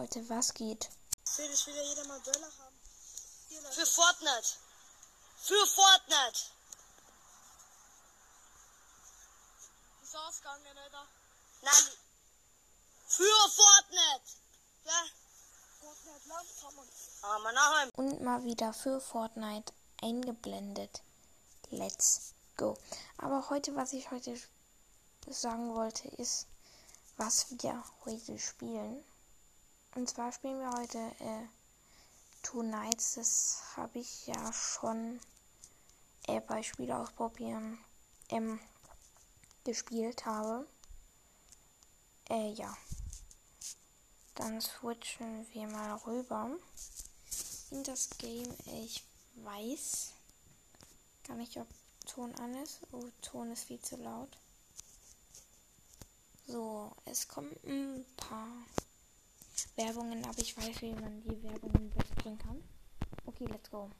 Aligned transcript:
Leute, 0.00 0.26
was 0.30 0.54
geht? 0.54 0.88
Felix 1.26 1.66
will 1.66 1.76
ja 1.76 1.82
jeder 1.82 2.04
mal 2.06 2.18
Böller 2.20 2.50
haben. 2.58 2.76
Hier. 3.48 3.60
Für 3.60 3.84
Fortnite. 3.84 4.48
Für 5.42 5.66
Fortnite. 5.66 6.40
Ist 10.02 10.16
ausgegangen, 10.16 10.78
Alter. 10.78 11.06
Nein. 11.60 11.84
Für 13.08 13.50
Fortnite. 13.50 14.38
Ja. 14.86 15.04
Fortnite 15.80 16.28
Land. 16.28 16.48
Aber 17.20 17.52
nachher. 17.52 17.90
Und 17.98 18.22
mal 18.22 18.42
wieder 18.44 18.72
für 18.72 19.02
Fortnite 19.02 19.70
eingeblendet. 20.00 21.02
Let's 21.68 22.32
go. 22.56 22.78
Aber 23.18 23.50
heute, 23.50 23.76
was 23.76 23.92
ich 23.92 24.10
heute 24.10 24.40
sagen 25.26 25.74
wollte, 25.74 26.08
ist, 26.08 26.46
was 27.18 27.50
wir 27.50 27.84
heute 28.06 28.38
spielen. 28.38 29.04
Und 29.94 30.08
zwar 30.08 30.30
spielen 30.32 30.60
wir 30.60 30.70
heute 30.70 30.98
äh, 30.98 31.46
Two 32.42 32.62
Nights. 32.62 33.14
Das 33.14 33.62
habe 33.76 33.98
ich 33.98 34.26
ja 34.26 34.52
schon 34.52 35.20
äh, 36.26 36.40
bei 36.40 36.62
Spiele 36.62 36.96
ausprobieren 36.96 37.78
ähm, 38.28 38.60
gespielt 39.64 40.24
habe. 40.26 40.66
Äh, 42.28 42.52
ja. 42.52 42.76
Dann 44.36 44.60
switchen 44.60 45.46
wir 45.52 45.66
mal 45.66 45.96
rüber 46.06 46.50
in 47.70 47.84
das 47.84 48.10
Game. 48.18 48.54
Ich 48.66 49.04
weiß 49.34 50.12
gar 51.26 51.36
nicht, 51.36 51.56
ob 51.56 51.66
Ton 52.06 52.34
an 52.36 52.54
ist. 52.54 52.80
Oh, 52.92 53.04
Ton 53.22 53.50
ist 53.50 53.64
viel 53.64 53.80
zu 53.80 53.96
laut. 53.96 54.38
So, 56.46 56.92
es 57.04 57.28
kommen 57.28 57.54
ein 57.64 58.04
paar 58.16 58.48
Werbungen, 59.76 60.24
aber 60.24 60.38
ich 60.38 60.56
weiß, 60.56 60.82
wie 60.82 60.92
man 60.92 61.22
die 61.22 61.42
Werbungen 61.42 61.94
wegbringen 61.94 62.38
kann. 62.38 62.62
Okay, 63.26 63.46
let's 63.46 63.70
go. 63.70 63.90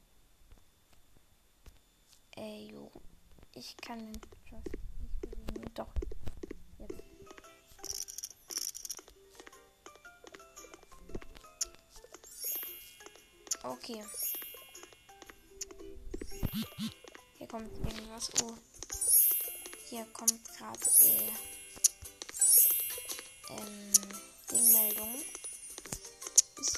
Ey, 2.37 2.71
jo. 2.73 2.91
Ich 3.55 3.77
kann 3.77 3.99
den 3.99 4.21
Just 4.51 4.67
nicht 5.01 5.21
bewegen. 5.21 5.75
Doch. 5.75 5.93
Jetzt. 6.79 7.03
Okay. 13.63 14.05
Hier 17.39 17.47
kommt 17.47 17.73
irgendwas. 17.79 18.31
Oh. 18.43 18.55
Hier 19.89 20.05
kommt 20.13 20.45
gerade 20.57 20.81
äh, 21.03 21.31
ähm, 23.51 23.93
Dingmeldung. 24.51 25.23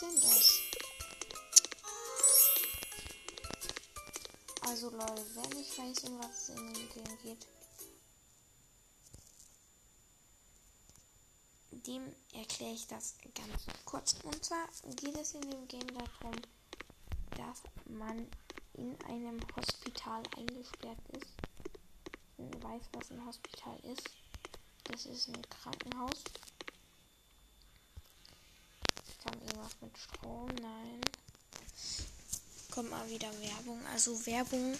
Denn 0.03 0.15
das? 0.17 0.59
Also 4.63 4.91
Leute, 4.91 5.25
wer 5.35 5.55
nicht 5.55 5.79
weiß, 5.79 6.05
um 6.09 6.19
was 6.19 6.49
es 6.49 6.57
in 6.57 6.75
dem 6.75 6.89
Game 6.89 7.19
geht, 7.23 7.47
dem 11.71 12.15
erkläre 12.33 12.73
ich 12.73 12.87
das 12.89 13.15
ganz 13.35 13.65
kurz. 13.85 14.17
Und 14.25 14.45
zwar 14.45 14.67
geht 14.97 15.17
es 15.17 15.35
in 15.35 15.43
dem 15.43 15.69
Game 15.69 15.87
darum, 15.87 16.35
dass 17.37 17.63
man 17.87 18.27
in 18.75 19.01
einem 19.05 19.41
Hospital 19.57 20.23
eingesperrt 20.37 20.99
ist. 21.11 21.31
Und 22.39 22.61
weiß, 22.61 22.83
was 22.93 23.11
ein 23.13 23.25
Hospital 23.25 23.79
ist. 23.85 24.11
Das 24.85 25.07
ist 25.07 25.29
ein 25.29 25.43
Krankenhaus. 25.49 26.25
Irgendwas 29.63 29.81
mit 29.81 29.99
Strom? 29.99 30.49
Nein. 30.61 31.01
Kommt 32.73 32.91
mal 32.91 33.09
wieder 33.09 33.31
Werbung. 33.41 33.85
Also 33.87 34.27
Werbung 34.27 34.77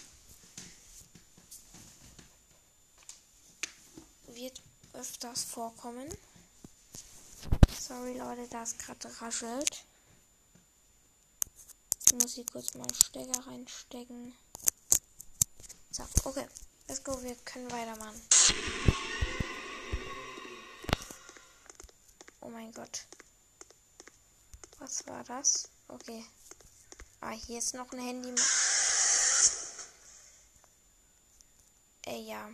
wird 4.27 4.61
öfters 4.93 5.43
vorkommen. 5.45 6.09
Sorry 7.79 8.17
Leute, 8.17 8.45
da 8.49 8.63
es 8.63 8.77
gerade 8.77 9.09
raschelt. 9.21 9.85
Ich 12.07 12.13
muss 12.13 12.33
hier 12.33 12.45
kurz 12.45 12.73
mal 12.73 12.93
Stecker 12.93 13.47
reinstecken. 13.47 14.35
So, 15.91 16.03
okay. 16.25 16.47
Let's 16.89 17.03
go, 17.03 17.21
wir 17.23 17.35
können 17.45 17.71
weitermachen. 17.71 18.21
Oh 22.41 22.49
mein 22.49 22.73
Gott. 22.73 23.05
Was 24.79 25.05
war 25.07 25.23
das? 25.23 25.69
Okay. 25.87 26.25
Ah, 27.21 27.31
hier 27.31 27.59
ist 27.59 27.73
noch 27.73 27.91
ein 27.91 27.99
Handy. 27.99 28.35
Ey, 32.05 32.23
ja. 32.27 32.49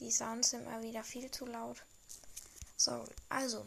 Die 0.00 0.10
Sounds 0.10 0.50
sind 0.50 0.64
mal 0.64 0.82
wieder 0.82 1.04
viel 1.04 1.30
zu 1.30 1.46
laut. 1.46 1.82
So, 2.76 3.04
also. 3.28 3.66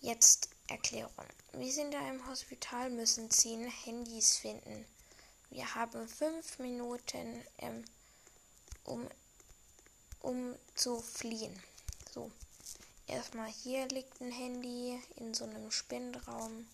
Jetzt 0.00 0.50
Erklärung. 0.68 1.26
Wir 1.52 1.72
sind 1.72 1.92
da 1.92 2.08
im 2.08 2.26
Hospital, 2.28 2.90
müssen 2.90 3.30
zehn 3.30 3.70
Handys 3.70 4.36
finden. 4.36 4.84
Wir 5.50 5.74
haben 5.74 6.08
fünf 6.08 6.58
Minuten, 6.58 7.40
ähm, 7.58 7.84
um, 8.84 9.08
um 10.20 10.56
zu 10.74 11.00
fliehen. 11.00 11.62
So. 12.12 12.30
Erstmal 13.06 13.48
hier 13.48 13.86
liegt 13.88 14.20
ein 14.20 14.32
Handy 14.32 15.00
in 15.16 15.32
so 15.34 15.44
einem 15.44 15.70
Spinnraum. 15.70 16.66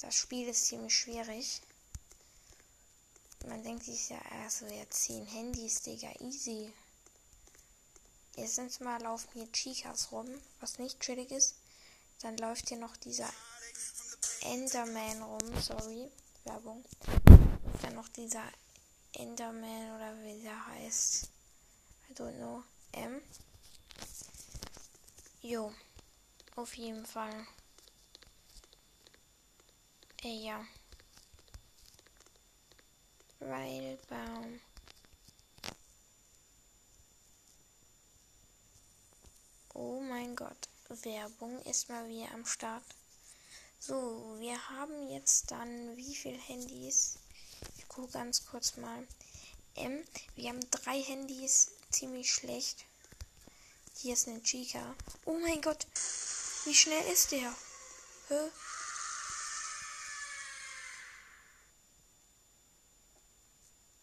Das 0.00 0.14
Spiel 0.14 0.48
ist 0.48 0.66
ziemlich 0.66 0.96
schwierig. 0.96 1.60
Man 3.46 3.62
denkt 3.62 3.84
sich 3.84 4.08
ja, 4.08 4.18
also 4.42 4.66
jetzt 4.66 5.02
zehn 5.02 5.26
Handys, 5.26 5.82
Digga, 5.82 6.10
easy. 6.20 6.72
Erstens 8.36 8.80
mal 8.80 9.00
laufen 9.02 9.28
hier 9.34 9.52
Chicas 9.52 10.10
rum, 10.12 10.26
was 10.60 10.78
nicht 10.78 11.00
chillig 11.00 11.30
ist. 11.30 11.56
Dann 12.20 12.36
läuft 12.38 12.68
hier 12.68 12.78
noch 12.78 12.96
dieser 12.96 13.28
Enderman 14.42 15.22
rum, 15.22 15.60
sorry, 15.60 16.10
Werbung. 16.44 16.84
Dann 17.82 17.94
noch 17.94 18.08
dieser 18.08 18.44
Enderman 19.12 19.96
oder 19.96 20.16
wie 20.22 20.42
der 20.42 20.66
heißt. 20.66 21.28
I 22.08 22.14
don't 22.14 22.36
know. 22.36 22.62
M. 22.92 23.20
Jo, 25.42 25.72
auf 26.56 26.74
jeden 26.74 27.04
Fall. 27.04 27.46
Ey, 30.22 30.44
ja. 30.44 30.66
Wildbaum. 33.38 34.60
Oh 39.72 40.00
mein 40.00 40.36
Gott. 40.36 40.68
Werbung 40.90 41.62
ist 41.62 41.88
mal 41.88 42.06
wieder 42.08 42.30
am 42.34 42.44
Start. 42.44 42.82
So, 43.78 44.36
wir 44.40 44.68
haben 44.68 45.08
jetzt 45.08 45.50
dann 45.50 45.96
wie 45.96 46.14
viele 46.14 46.36
Handys? 46.36 47.18
Ich 47.78 47.88
gucke 47.88 48.12
ganz 48.12 48.44
kurz 48.44 48.76
mal. 48.76 49.06
Ähm, 49.76 50.04
wir 50.34 50.50
haben 50.50 50.60
drei 50.70 51.00
Handys, 51.00 51.70
ziemlich 51.90 52.30
schlecht. 52.30 52.84
Hier 53.96 54.12
ist 54.12 54.28
eine 54.28 54.42
Chica. 54.42 54.94
Oh 55.24 55.38
mein 55.38 55.62
Gott, 55.62 55.86
wie 56.64 56.74
schnell 56.74 57.10
ist 57.10 57.32
der? 57.32 57.56
Hä? 58.28 58.50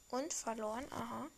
Und 0.09 0.26
verloren, 0.39 0.85
aha. 0.91 1.29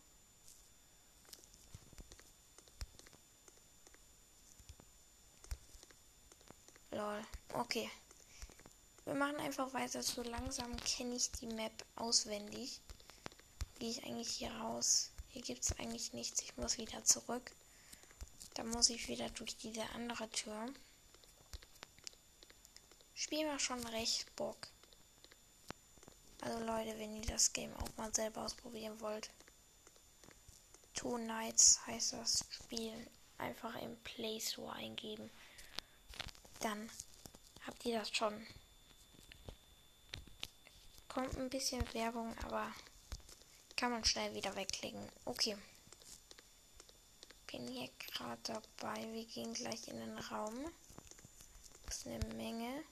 Lol, 6.92 7.22
okay. 7.54 7.90
Wir 9.04 9.14
machen 9.14 9.36
einfach 9.36 9.72
weiter. 9.72 10.02
So 10.02 10.22
langsam 10.22 10.76
kenne 10.78 11.16
ich 11.16 11.30
die 11.32 11.46
Map 11.46 11.84
auswendig. 11.96 12.80
Gehe 13.78 13.90
ich 13.90 14.04
eigentlich 14.04 14.30
hier 14.30 14.52
raus? 14.56 15.10
Hier 15.28 15.42
gibt 15.42 15.62
es 15.62 15.78
eigentlich 15.78 16.12
nichts. 16.12 16.42
Ich 16.42 16.56
muss 16.56 16.78
wieder 16.78 17.02
zurück. 17.04 17.52
Dann 18.54 18.68
muss 18.68 18.90
ich 18.90 19.08
wieder 19.08 19.30
durch 19.30 19.56
diese 19.56 19.88
andere 19.90 20.28
Tür. 20.30 20.66
Spiel 23.14 23.46
mal 23.46 23.60
schon 23.60 23.84
recht 23.86 24.34
Bock. 24.36 24.68
Also 26.50 26.64
Leute, 26.64 26.98
wenn 26.98 27.14
ihr 27.14 27.26
das 27.26 27.52
Game 27.52 27.72
auch 27.76 27.96
mal 27.96 28.12
selber 28.12 28.42
ausprobieren 28.42 29.00
wollt. 29.00 29.30
Two 30.94 31.16
Nights 31.16 31.78
heißt 31.86 32.14
das 32.14 32.44
Spiel. 32.50 33.06
Einfach 33.38 33.80
im 33.80 33.96
Play 33.98 34.40
Store 34.40 34.72
eingeben. 34.72 35.30
Dann 36.58 36.90
habt 37.64 37.86
ihr 37.86 38.00
das 38.00 38.10
schon. 38.10 38.44
Kommt 41.06 41.36
ein 41.36 41.50
bisschen 41.50 41.84
Werbung, 41.94 42.36
aber 42.38 42.72
kann 43.76 43.92
man 43.92 44.04
schnell 44.04 44.34
wieder 44.34 44.56
wegklicken. 44.56 45.08
Okay. 45.26 45.56
Bin 47.46 47.68
hier 47.68 47.90
gerade 48.08 48.42
dabei. 48.42 49.00
Wir 49.12 49.24
gehen 49.24 49.54
gleich 49.54 49.86
in 49.86 50.00
den 50.00 50.18
Raum. 50.18 50.64
Das 51.86 51.98
ist 51.98 52.06
eine 52.08 52.34
Menge. 52.34 52.82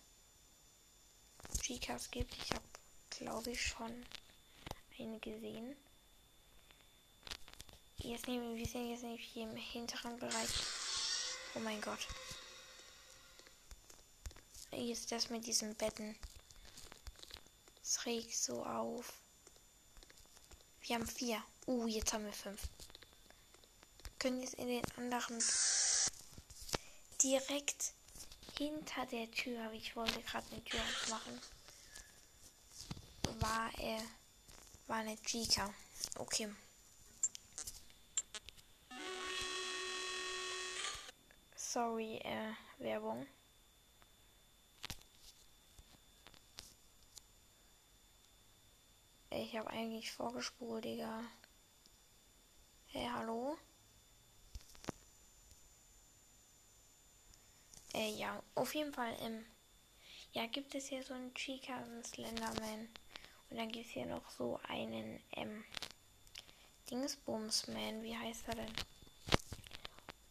Chicas 1.61 2.09
gibt. 2.13 2.37
Ich 2.37 2.53
habe, 2.53 2.65
glaube 3.19 3.51
ich, 3.51 3.67
schon 3.67 4.05
eine 4.99 5.19
gesehen. 5.21 5.77
Jetzt 7.99 8.29
nehmen 8.29 8.57
wir 8.57 8.67
sind 8.67 8.91
jetzt 8.91 9.03
nämlich 9.03 9.27
hier 9.27 9.45
im 9.45 9.57
hinteren 9.57 10.19
Bereich. 10.19 10.51
Oh 11.55 11.61
mein 11.61 11.81
Gott. 11.81 12.07
Ist 14.71 15.11
das 15.11 15.31
mit 15.31 15.47
diesen 15.47 15.75
Betten. 15.75 16.17
Es 17.83 18.07
regt 18.07 18.35
so 18.35 18.65
auf. 18.65 19.13
Wir 20.83 20.97
haben 20.97 21.07
vier. 21.07 21.43
Uh, 21.67 21.87
jetzt 21.87 22.13
haben 22.13 22.25
wir 22.25 22.33
fünf. 22.33 22.63
Können 24.19 24.41
jetzt 24.41 24.55
in 24.55 24.69
den 24.69 24.85
anderen 24.97 25.43
direkt 27.23 27.95
hinter 28.57 29.07
der 29.07 29.31
Tür, 29.31 29.73
ich 29.73 29.95
wollte 29.97 30.21
gerade 30.23 30.47
eine 30.51 30.65
Tür 30.65 30.81
aufmachen, 30.81 31.41
war 33.41 33.71
er, 33.79 34.03
war 34.87 34.99
eine 34.99 35.17
Chica. 35.23 35.73
Okay. 36.17 36.49
Sorry, 41.55 42.17
äh, 42.19 42.53
Werbung. 42.79 43.27
Ich 49.31 49.57
habe 49.57 49.71
eigentlich 49.71 50.11
vorgespult, 50.11 50.85
Digga. 50.85 51.23
Hey, 52.87 53.09
hallo? 53.13 53.59
Äh, 57.93 58.11
ja, 58.13 58.43
auf 58.55 58.75
jeden 58.75 58.93
Fall, 58.93 59.15
ähm, 59.21 59.45
ja, 60.33 60.47
gibt 60.47 60.75
es 60.75 60.87
hier 60.87 61.03
so 61.03 61.15
einen 61.15 61.35
Chica 61.35 61.79
und 61.79 62.07
Slenderman. 62.07 62.89
Und 63.51 63.57
dann 63.57 63.71
gibt 63.71 63.87
es 63.87 63.93
hier 63.93 64.07
noch 64.07 64.29
so 64.31 64.61
einen, 64.69 65.23
ähm, 65.33 65.65
Dingsbumsman. 66.91 68.03
Wie 68.03 68.17
heißt 68.17 68.49
er 68.49 68.55
denn? 68.55 68.73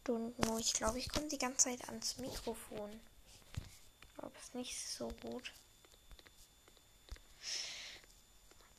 Nur, 0.08 0.58
ich 0.58 0.72
glaube, 0.72 0.98
ich 0.98 1.08
komme 1.08 1.28
die 1.28 1.38
ganze 1.38 1.68
Zeit 1.68 1.86
ans 1.88 2.16
Mikrofon. 2.16 2.98
Es 4.16 4.44
ist 4.44 4.54
nicht 4.54 4.78
so 4.78 5.08
gut. 5.20 5.52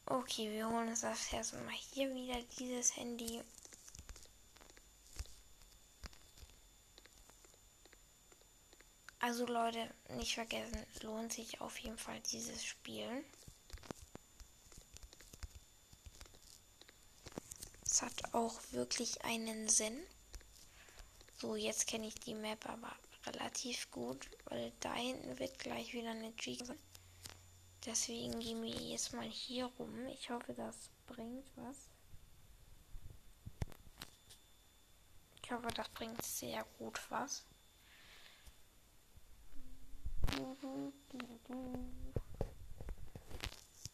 Okay, 0.06 0.51
wir 0.51 0.68
holen 0.68 0.89
uns 0.89 1.01
das 1.01 1.31
erstmal 1.31 1.74
hier 1.94 2.13
wieder, 2.15 2.41
dieses 2.57 2.95
Handy. 2.97 3.44
Also 9.19 9.45
Leute, 9.45 9.94
nicht 10.09 10.33
vergessen, 10.33 10.83
lohnt 11.01 11.33
sich 11.33 11.62
auf 11.62 11.77
jeden 11.77 11.97
Fall 12.00 12.19
dieses 12.31 12.65
Spiel. 12.65 13.24
Es 17.86 18.01
hat 18.01 18.19
auch 18.34 18.60
wirklich 18.72 19.24
einen 19.24 19.68
Sinn. 19.70 20.00
So, 21.38 21.56
jetzt 21.56 21.88
kenne 21.88 22.08
ich 22.08 22.16
die 22.16 22.36
Map 22.36 22.68
aber 22.68 22.92
relativ 23.26 23.90
gut, 23.92 24.30
weil 24.46 24.72
da 24.80 24.94
hinten 24.94 25.40
wird 25.40 25.58
gleich 25.60 25.94
wieder 25.94 26.12
eine 26.12 26.31
G. 26.34 26.58
Deswegen 27.86 28.40
gehen 28.40 28.62
wir 28.62 28.70
jetzt 28.70 29.14
mal 29.14 29.28
hier 29.30 29.66
rum. 29.66 30.08
Ich 30.08 30.30
hoffe, 30.30 30.54
das 30.54 30.90
bringt 31.08 31.50
was. 31.56 31.90
Ich 35.44 35.52
hoffe, 35.52 35.68
das 35.74 35.90
bringt 35.90 36.22
sehr 36.22 36.64
gut 36.78 37.00
was. 37.10 37.46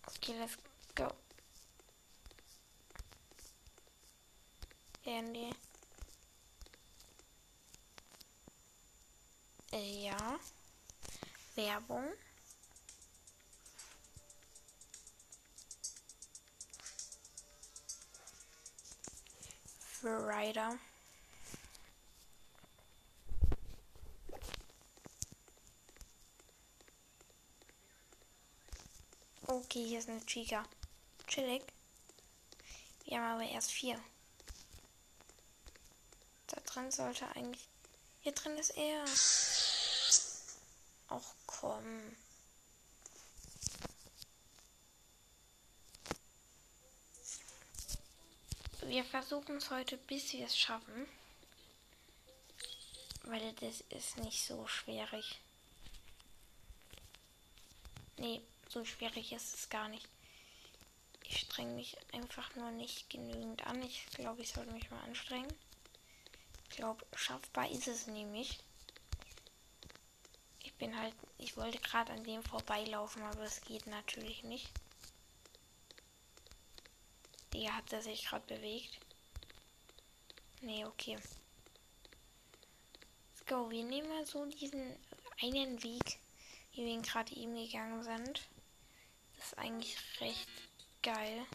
Okay, 0.07 0.33
let's 0.39 0.57
go. 0.95 1.07
Handy. 5.05 5.51
Äh, 9.71 10.05
ja. 10.05 10.39
Werbung. 11.53 12.05
Rider. 20.03 20.77
Okay, 29.47 29.85
hier 29.85 29.99
ist 29.99 30.09
eine 30.09 30.25
Chica. 30.25 30.63
Chillig. 31.27 31.63
Wir 33.05 33.17
haben 33.19 33.41
aber 33.41 33.49
erst 33.49 33.71
vier. 33.71 33.99
Da 36.75 36.81
drin 36.81 36.91
sollte 36.91 37.27
eigentlich. 37.35 37.67
Hier 38.21 38.33
drin 38.33 38.57
ist 38.57 38.71
er. 38.71 39.05
Ach 41.07 41.33
komm. 41.45 42.15
Wir 48.81 49.05
versuchen 49.05 49.57
es 49.57 49.69
heute, 49.69 49.97
bis 49.97 50.33
wir 50.33 50.45
es 50.45 50.57
schaffen. 50.57 51.07
Weil 53.23 53.53
das 53.53 53.81
ist 53.89 54.17
nicht 54.17 54.45
so 54.45 54.67
schwierig. 54.67 55.39
Nee, 58.17 58.41
so 58.69 58.83
schwierig 58.83 59.31
ist 59.31 59.55
es 59.55 59.69
gar 59.69 59.87
nicht. 59.87 60.07
Ich 61.23 61.39
strenge 61.39 61.73
mich 61.73 61.97
einfach 62.13 62.53
nur 62.55 62.71
nicht 62.71 63.09
genügend 63.09 63.65
an. 63.65 63.81
Ich 63.81 64.05
glaube, 64.07 64.41
ich 64.41 64.51
sollte 64.51 64.71
mich 64.71 64.91
mal 64.91 65.01
anstrengen. 65.03 65.53
Ich 66.75 66.81
glaube, 66.81 67.05
schaffbar 67.15 67.71
ist 67.71 67.87
es 67.87 68.05
nämlich. 68.05 68.59
Ich 70.61 70.73
bin 70.73 70.99
halt, 70.99 71.13
ich 71.37 71.55
wollte 71.55 71.79
gerade 71.79 72.11
an 72.11 72.25
dem 72.25 72.43
vorbeilaufen, 72.43 73.23
aber 73.23 73.43
es 73.43 73.61
geht 73.61 73.87
natürlich 73.87 74.43
nicht. 74.43 74.69
Der 77.53 77.77
hat 77.77 77.93
er 77.93 78.01
sich 78.01 78.25
gerade 78.25 78.45
bewegt. 78.45 78.99
Nee, 80.59 80.83
okay. 80.83 81.17
Let's 83.29 83.45
go. 83.47 83.71
Wir 83.71 83.85
nehmen 83.85 84.09
mal 84.09 84.25
so 84.25 84.45
diesen 84.45 84.97
einen 85.41 85.81
Weg, 85.81 86.19
wie 86.73 86.83
wir 86.83 86.91
ihn 86.91 87.03
gerade 87.03 87.33
eben 87.37 87.55
gegangen 87.55 88.03
sind. 88.03 88.41
Das 89.37 89.45
ist 89.45 89.57
eigentlich 89.57 89.97
recht 90.19 90.49
geil. 91.01 91.45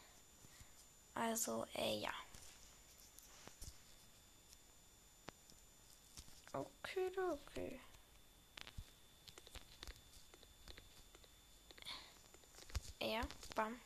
Also, 1.13 1.67
äh, 1.75 1.99
ja. 1.99 2.15
Okay, 6.53 7.11
okay. 7.19 7.81
Ja, 13.01 13.23
bam 13.55 13.81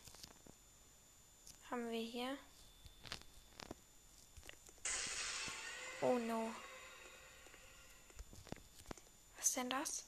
haben 1.75 1.91
wir 1.91 2.01
hier? 2.01 2.39
Oh 6.01 6.19
no. 6.19 6.55
Was 9.37 9.53
denn 9.55 9.71
das? 9.71 10.05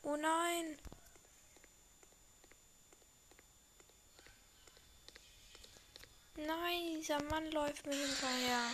Oh 0.00 0.16
nein. 0.16 0.78
Nein, 6.36 7.00
dieser 7.00 7.22
Mann 7.24 7.50
läuft 7.50 7.86
mir 7.86 7.94
hinterher. 7.94 8.70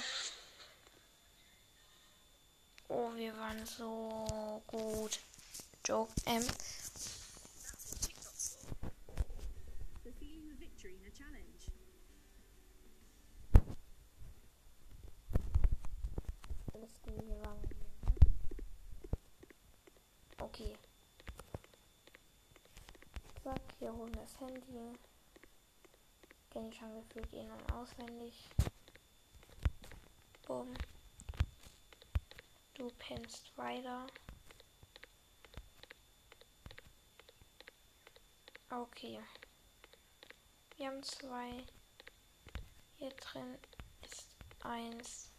Oh, 2.89 3.13
wir 3.17 3.33
waren 3.45 3.67
so 3.67 4.63
gut. 4.67 5.21
Joke. 5.85 6.13
Ähm, 6.27 6.43
Okay. 20.41 20.77
Zack, 23.43 23.61
wir 23.81 23.93
holen 23.93 24.13
das 24.13 24.39
Handy. 24.39 24.97
Kenne 26.51 26.69
ich 26.69 26.77
schon 26.77 26.95
gefühlt 26.95 27.33
ihn 27.33 27.51
und 27.51 27.73
auswendig. 27.73 28.49
Bumm. 30.47 30.75
Du 32.75 32.89
pennst 32.99 33.57
weiter. 33.57 34.07
Okay. 38.69 39.21
Wir 40.77 40.89
haben 40.89 41.03
zwei. 41.05 41.65
Hier 42.97 43.11
drin 43.11 43.57
ist 44.03 44.37
eins. 44.65 45.31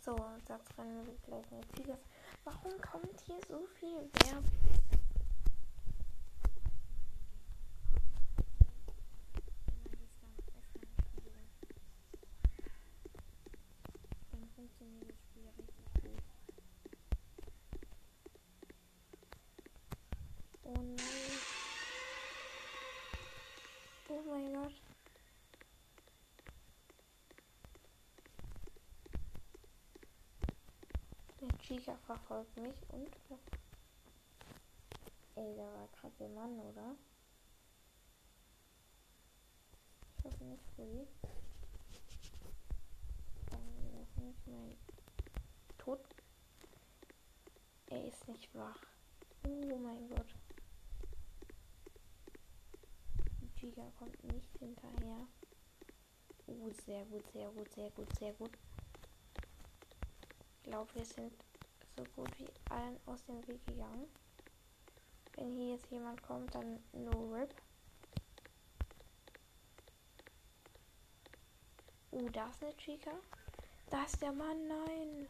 So, 0.00 0.14
da 0.44 0.58
drin 0.58 1.18
gleich 1.24 1.44
eine 1.50 1.66
Ziege. 1.74 1.98
Warum 2.44 2.80
kommt 2.82 3.20
hier 3.22 3.40
so 3.48 3.66
viel 3.80 4.08
Werbung? 4.24 4.65
Mein 24.36 24.52
Gott. 24.52 24.72
Der 31.40 31.58
Chica 31.58 31.96
verfolgt 32.06 32.56
mich 32.56 32.76
und. 32.90 33.08
Ey, 35.36 35.54
da 35.54 35.62
war 35.62 35.88
gerade 35.88 36.14
der 36.18 36.28
Mann, 36.30 36.58
oder? 36.58 36.96
Ich 40.18 40.24
hoffe 40.24 40.44
nicht, 40.44 40.64
Fully. 40.74 41.06
Dann 43.50 43.60
das 43.92 44.08
ist 44.08 44.18
nicht 44.18 44.46
mein 44.46 44.76
Tod. 45.78 46.00
Er 47.88 48.04
ist 48.06 48.28
nicht 48.28 48.54
wach. 48.54 48.80
Oh 49.46 49.76
mein 49.78 50.08
Gott. 50.08 50.34
Chica 53.66 53.90
kommt 53.98 54.22
nicht 54.32 54.56
hinterher. 54.58 55.26
Oh, 56.46 56.70
sehr 56.84 57.04
gut, 57.06 57.24
sehr 57.32 57.48
gut, 57.50 57.74
sehr 57.74 57.90
gut, 57.90 58.16
sehr 58.16 58.32
gut. 58.34 58.50
Ich 60.54 60.62
glaube, 60.62 60.94
wir 60.94 61.04
sind 61.04 61.32
so 61.96 62.04
gut 62.14 62.30
wie 62.38 62.48
allen 62.70 62.96
aus 63.06 63.24
dem 63.24 63.44
Weg 63.48 63.66
gegangen. 63.66 64.06
Wenn 65.34 65.56
hier 65.56 65.74
jetzt 65.74 65.90
jemand 65.90 66.22
kommt, 66.22 66.54
dann 66.54 66.78
no 66.92 67.34
rip. 67.34 67.52
Oh, 72.12 72.28
da 72.28 72.48
ist 72.48 72.62
eine 72.62 72.76
Chica. 72.76 73.18
Da 73.90 74.04
ist 74.04 74.22
der 74.22 74.32
Mann, 74.32 74.68
nein. 74.68 75.28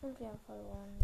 Und 0.00 0.18
wir 0.18 0.28
haben 0.28 0.40
verloren. 0.40 0.98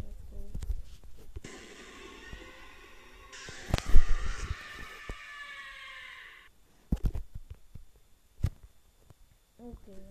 Okay. 9.64 10.02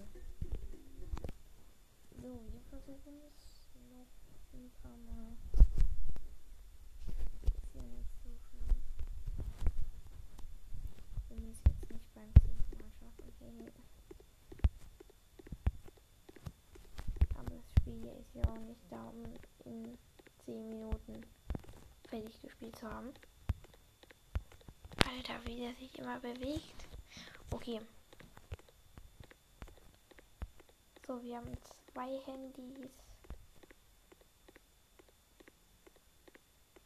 So, 2.21 2.39
wir 2.53 2.61
versuchen 2.69 3.19
es 3.27 3.67
noch 3.91 4.07
ein 4.53 4.71
paar 4.81 4.97
Mal. 4.97 5.35
Ist 7.43 7.75
ja 7.75 7.81
nicht 7.81 8.15
so 8.23 8.29
schlimm. 8.47 8.81
Wenn 11.27 11.43
wir 11.43 11.51
es 11.51 11.59
jetzt 11.67 11.91
nicht 11.91 12.13
beim 12.15 12.33
zehnten 12.41 12.77
Mal 12.77 12.91
schaffen. 12.97 13.33
Hehe. 13.39 13.73
Aber 17.35 17.49
das 17.49 17.71
Spiel 17.77 18.05
ist 18.05 18.33
ja 18.33 18.43
auch 18.49 18.59
nicht 18.59 18.85
da, 18.89 19.03
um 19.09 19.25
in 19.65 19.97
10 20.45 20.69
Minuten 20.69 21.25
fertig 22.07 22.41
gespielt 22.41 22.77
zu 22.77 22.89
haben. 22.89 23.13
Alter, 25.05 25.45
wie 25.45 25.57
der 25.57 25.73
sich 25.75 25.99
immer 25.99 26.21
bewegt. 26.21 26.87
Okay. 27.51 27.81
So, 31.11 31.21
wir 31.23 31.35
haben 31.35 31.51
zwei 31.91 32.19
Handys. 32.19 32.89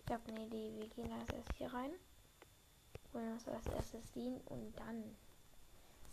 Ich 0.04 0.12
habe 0.12 0.24
eine 0.30 0.48
Idee. 0.48 0.74
Wir 0.74 0.90
gehen 0.90 1.12
als 1.12 1.30
erstes 1.30 1.58
hier 1.58 1.72
rein. 1.72 1.92
Holen 3.14 3.34
uns 3.34 3.48
als 3.48 3.68
erstes 3.68 4.12
den 4.14 4.42
und 4.48 4.74
dann. 4.80 5.16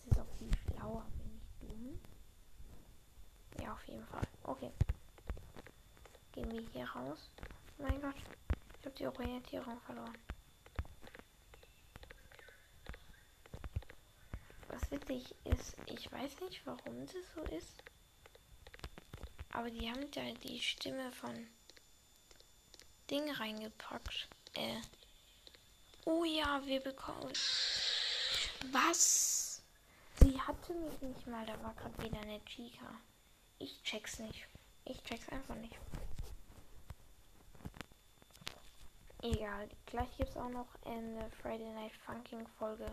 Es 0.05 0.13
ist 0.13 0.21
auch 0.21 0.29
viel 0.37 0.51
schlauer, 0.55 1.07
bin 1.17 1.41
ich 1.41 1.67
dumm. 1.67 1.99
Ja, 3.63 3.73
auf 3.73 3.85
jeden 3.89 4.05
Fall. 4.05 4.29
Okay. 4.43 4.73
Gehen 6.33 6.53
wir 6.53 6.61
hier 6.69 6.91
raus. 6.91 7.31
Mein 7.79 7.99
Gott. 8.03 8.17
Ich 8.79 8.85
habe 8.85 8.95
die 8.95 9.07
Orientierung 9.07 9.81
verloren. 9.81 10.19
Was 14.69 14.91
witzig 14.91 15.35
ist, 15.45 15.77
ich 15.87 16.13
weiß 16.13 16.41
nicht, 16.41 16.61
warum 16.67 17.07
das 17.07 17.15
so 17.35 17.41
ist. 17.45 17.83
Aber 19.53 19.71
die 19.71 19.91
haben 19.91 20.11
da 20.11 20.23
die 20.43 20.61
Stimme 20.61 21.13
von 21.13 21.47
Ding 23.11 23.31
reingepackt. 23.31 24.29
Äh. 24.55 24.81
Oh 26.05 26.25
ja, 26.25 26.65
wir 26.65 26.81
bekommen. 26.81 27.33
Was? 28.73 29.63
Sie 30.21 30.41
hatte 30.41 30.73
mich 30.75 31.01
nicht 31.01 31.27
mal, 31.27 31.45
da 31.47 31.63
war 31.63 31.75
gerade 31.75 32.03
wieder 32.03 32.21
eine 32.21 32.43
Chica. 32.45 33.01
Ich 33.59 33.83
check's 33.83 34.19
nicht. 34.19 34.47
Ich 34.85 35.03
check's 35.05 35.29
einfach 35.29 35.55
nicht. 35.57 35.77
Egal. 39.23 39.69
Gleich 39.87 40.17
gibt's 40.17 40.37
auch 40.37 40.49
noch 40.49 40.69
eine 40.85 41.31
Friday 41.43 41.73
Night 41.73 41.93
Funking 42.05 42.47
Folge. 42.59 42.91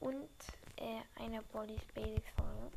Und 0.00 0.28
äh, 0.76 1.00
eine 1.16 1.42
Bodies 1.42 1.82
Basics 1.94 2.30
Folge. 2.36 2.70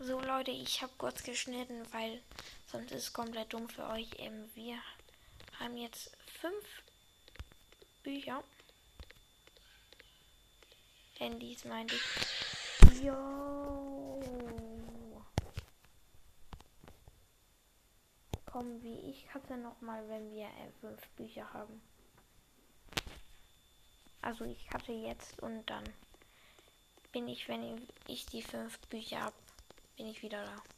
So 0.00 0.20
Leute, 0.20 0.52
ich 0.52 0.80
habe 0.80 0.92
kurz 0.96 1.24
geschnitten, 1.24 1.82
weil 1.92 2.22
sonst 2.70 2.92
ist 2.92 3.02
es 3.02 3.12
komplett 3.12 3.52
dumm 3.52 3.68
für 3.68 3.84
euch. 3.88 4.08
Ähm, 4.18 4.48
wir 4.54 4.78
haben 5.58 5.76
jetzt 5.76 6.16
fünf 6.40 6.82
Bücher. 8.04 8.44
Handys 11.18 11.64
meinte 11.64 11.96
ich. 11.96 13.02
Yo. 13.02 14.22
Komm, 18.46 18.80
wie 18.84 19.00
ich 19.10 19.34
hatte 19.34 19.56
noch 19.56 19.80
mal, 19.80 20.08
wenn 20.08 20.32
wir 20.32 20.46
äh, 20.46 20.70
fünf 20.80 21.08
Bücher 21.16 21.52
haben. 21.52 21.82
Also 24.22 24.44
ich 24.44 24.70
hatte 24.70 24.92
jetzt 24.92 25.40
und 25.40 25.68
dann 25.68 25.84
bin 27.10 27.26
ich, 27.26 27.48
wenn 27.48 27.84
ich 28.06 28.26
die 28.26 28.42
fünf 28.42 28.78
Bücher 28.86 29.22
habe, 29.22 29.47
bin 29.98 30.06
ich 30.06 30.22
wieder 30.22 30.44
da. 30.44 30.77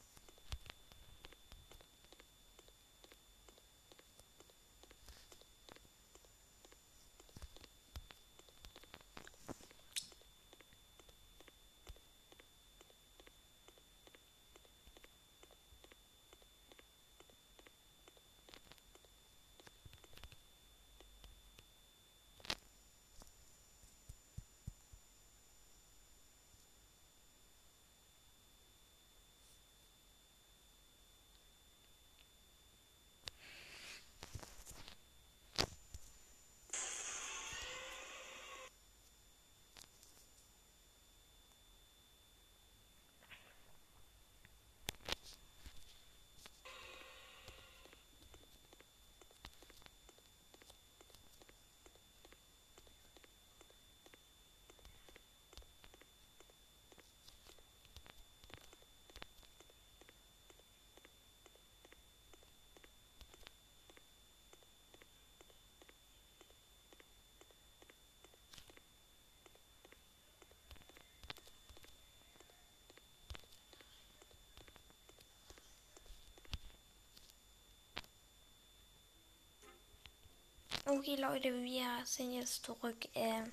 Okay, 80.92 81.14
Leute, 81.14 81.54
wir 81.62 82.04
sind 82.04 82.32
jetzt 82.32 82.64
zurück. 82.64 83.06
Ähm, 83.14 83.52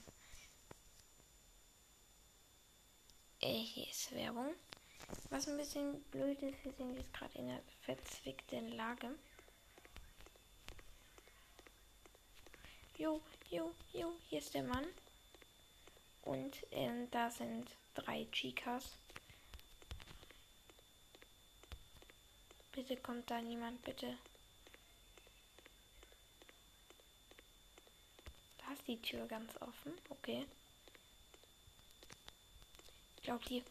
äh, 3.39 3.59
hier 3.59 3.87
ist 3.87 4.11
Werbung. 4.11 4.55
Was 5.29 5.47
ein 5.47 5.55
bisschen 5.57 6.01
blöd 6.05 6.41
ist, 6.41 6.65
wir 6.65 6.73
sind 6.73 6.95
jetzt 6.95 7.13
gerade 7.13 7.37
in 7.37 7.49
einer 7.49 7.61
verzwickten 7.81 8.71
Lage. 8.75 9.11
Jo, 12.97 13.21
jo, 13.51 13.71
jo, 13.93 14.13
hier 14.29 14.39
ist 14.39 14.55
der 14.55 14.63
Mann. 14.63 14.87
Und 16.23 16.65
ähm, 16.71 17.07
da 17.11 17.29
sind 17.29 17.69
drei 17.93 18.25
Chicas. 18.31 18.97
Bitte 22.71 22.97
kommt 22.97 23.29
da 23.29 23.39
niemand, 23.41 23.79
bitte. 23.83 24.17
Da 28.59 28.75
die 28.87 29.01
Tür 29.01 29.27
ganz 29.27 29.55
offen. 29.61 29.93
Okay. 30.09 30.45
Ich 33.17 33.23
glaube, 33.23 33.43
die. 33.45 33.63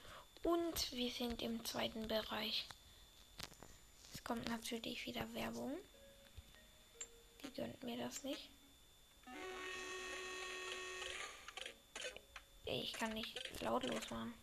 Und 0.42 0.92
wir 0.92 1.10
sind 1.10 1.42
im 1.42 1.64
zweiten 1.64 2.06
Bereich. 2.06 2.66
Es 4.12 4.22
kommt 4.22 4.48
natürlich 4.48 5.04
wieder 5.06 5.32
Werbung. 5.34 5.76
Die 7.42 7.52
gönnt 7.52 7.82
mir 7.82 7.96
das 7.96 8.22
nicht. 8.22 8.50
Ich 12.66 12.92
kann 12.92 13.12
nicht 13.12 13.60
lautlos 13.62 14.10
machen. 14.10 14.34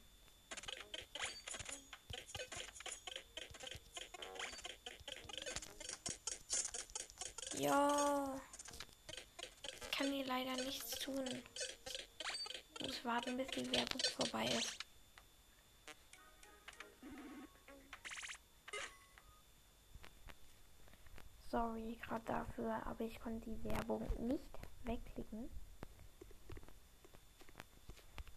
Ja. 7.58 8.23
Kann 10.03 10.12
hier 10.12 10.25
leider 10.25 10.62
nichts 10.65 10.91
tun. 11.00 11.24
Ich 12.77 12.86
muss 12.86 13.05
warten, 13.05 13.38
bis 13.38 13.48
die 13.48 13.72
Werbung 13.72 14.01
vorbei 14.17 14.43
ist. 14.48 14.77
Sorry 21.48 21.98
gerade 22.01 22.25
dafür, 22.25 22.85
aber 22.85 23.05
ich 23.05 23.18
konnte 23.22 23.50
die 23.50 23.63
Werbung 23.63 24.05
nicht 24.27 24.59
wegklicken. 24.83 25.50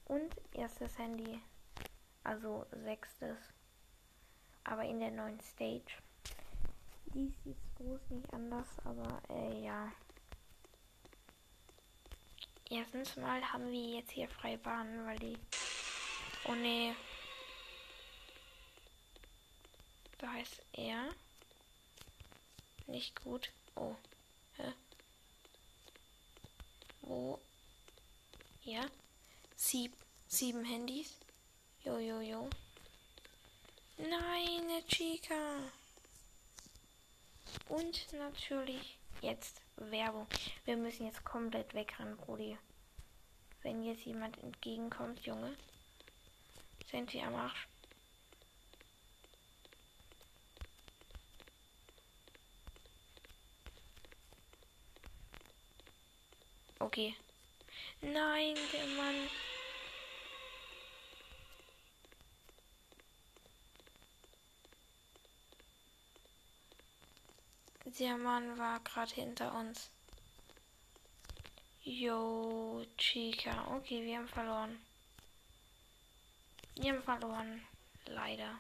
Und 0.04 0.36
erstes 0.52 0.96
Handy, 0.98 1.40
also 2.22 2.64
sechstes, 2.84 3.38
aber 4.62 4.84
in 4.84 5.00
der 5.00 5.10
neuen 5.10 5.40
Stage. 5.40 6.00
Die 7.06 7.34
ist 7.44 7.74
groß 7.74 8.10
nicht 8.10 8.32
anders, 8.32 8.68
aber 8.84 9.20
äh, 9.30 9.64
ja. 9.64 9.90
Erstens 12.68 13.16
mal 13.16 13.40
haben 13.52 13.70
wir 13.70 13.96
jetzt 13.96 14.10
hier 14.10 14.28
freie 14.28 14.58
Bahn, 14.58 15.06
weil 15.06 15.18
die. 15.18 15.38
Oh 16.46 16.54
ne. 16.54 16.96
Da 20.18 20.32
heißt 20.32 20.62
er. 20.72 21.08
Nicht 22.86 23.20
gut. 23.22 23.50
Oh. 23.76 23.94
Hä? 24.56 24.72
Wo? 27.02 27.40
Ja. 28.64 28.86
Sieb, 29.54 29.92
sieben 30.26 30.64
Handys. 30.64 31.18
Jo, 31.84 31.98
jo, 31.98 32.20
jo. 32.20 32.50
Nein, 33.98 34.68
eine 34.68 34.84
Chica. 34.86 35.60
Und 37.68 38.12
natürlich 38.12 38.98
jetzt 39.20 39.60
Werbung. 39.76 40.26
Wir 40.64 40.76
müssen 40.76 41.06
jetzt 41.06 41.24
komplett 41.24 41.74
wegrennen, 41.74 42.16
Brudi. 42.16 42.58
Wenn 43.62 43.82
jetzt 43.82 44.04
jemand 44.04 44.38
entgegenkommt, 44.42 45.24
Junge. 45.26 45.56
Sind 46.90 47.12
wir 47.12 47.26
am 47.26 47.34
Arsch. 47.34 47.68
Okay. 56.78 57.14
Nein, 58.00 58.54
der 58.72 58.86
Mann. 58.96 59.28
Der 67.98 68.18
Mann 68.18 68.58
war 68.58 68.80
gerade 68.80 69.14
hinter 69.14 69.54
uns. 69.54 69.90
Yo, 71.82 72.84
Chica. 72.98 73.74
Okay, 73.74 74.04
wir 74.04 74.18
haben 74.18 74.28
verloren. 74.28 74.78
Wir 76.74 76.92
haben 76.92 77.02
verloren. 77.02 77.66
Leider. 78.04 78.58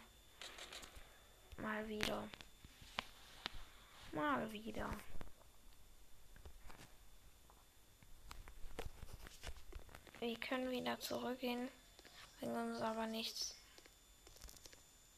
Mal 1.58 1.86
wieder. 1.86 2.26
Mal 4.12 4.50
wieder. 4.52 4.90
Wir 10.18 10.40
können 10.40 10.70
wieder 10.70 10.98
zurückgehen. 10.98 11.68
Bringt 12.40 12.56
uns 12.56 12.80
aber 12.80 13.06
nichts. 13.06 13.54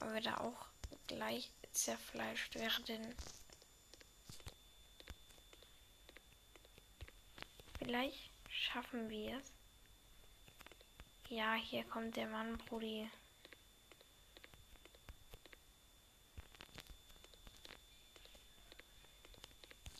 Weil 0.00 0.14
wir 0.14 0.22
da 0.22 0.38
auch 0.38 0.66
gleich 1.06 1.52
zerfleischt 1.70 2.56
werden. 2.56 3.14
Vielleicht 7.88 8.30
schaffen 8.50 9.08
wir 9.08 9.38
es. 9.38 9.50
Ja, 11.30 11.54
hier 11.54 11.84
kommt 11.84 12.16
der 12.16 12.26
Mann, 12.26 12.58
Brudi. 12.58 13.08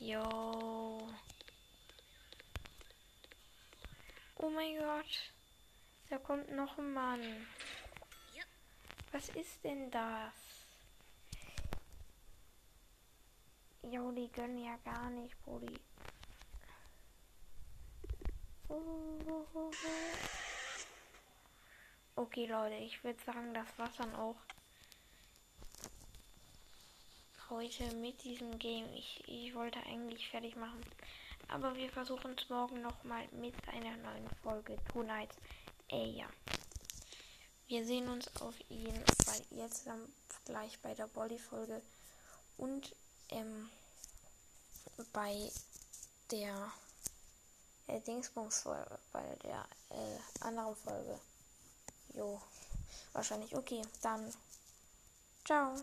Jo. 0.01 1.09
Oh 4.37 4.51
mein 4.51 4.77
Gott. 4.77 5.33
Da 6.11 6.18
kommt 6.18 6.55
noch 6.55 6.77
ein 6.77 6.92
Mann. 6.92 7.46
Was 9.12 9.31
ist 9.31 9.64
denn 9.64 9.90
das? 9.90 10.35
Jo, 13.90 14.12
die 14.12 14.31
gönnen 14.31 14.62
ja 14.62 14.77
gar 14.85 15.09
nicht, 15.09 15.40
Brudi. 15.42 15.88
Okay, 22.16 22.46
Leute, 22.46 22.74
ich 22.74 23.02
würde 23.02 23.18
sagen, 23.24 23.54
das 23.54 23.66
war's 23.78 23.96
dann 23.96 24.14
auch 24.14 24.37
heute 27.48 27.94
mit 27.94 28.22
diesem 28.24 28.59
Game. 28.59 28.87
Ich, 28.94 29.24
ich 29.26 29.54
wollte 29.54 29.78
eigentlich 29.87 30.28
fertig 30.28 30.54
machen. 30.57 30.83
Aber 31.48 31.74
wir 31.76 31.88
versuchen 31.90 32.35
es 32.37 32.48
morgen 32.50 32.83
nochmal 32.83 33.26
mit 33.33 33.54
einer 33.68 33.96
neuen 33.96 34.28
Folge 34.42 34.76
Tonight. 34.92 35.31
Äh, 35.90 36.11
ja. 36.11 36.26
Wir 37.68 37.87
sehen 37.87 38.09
uns 38.09 38.28
auf 38.42 38.54
jeden 38.68 39.04
Fall 39.24 39.40
jetzt 39.50 39.87
dann 39.87 40.12
gleich 40.44 40.78
bei 40.81 40.92
der 40.94 41.07
Body-Folge 41.07 41.81
und 42.59 42.94
ähm, 43.31 43.70
bei 45.12 45.50
der 46.31 46.70
äh, 47.88 48.01
Dingsbums-Folge, 48.01 48.98
bei 49.12 49.24
der 49.42 49.64
äh, 49.90 50.18
anderen 50.40 50.77
Folge. 50.77 51.18
Jo, 52.14 52.40
wahrscheinlich. 53.12 53.55
Okay, 53.55 53.83
dann. 54.03 54.33
Ciao. 55.44 55.74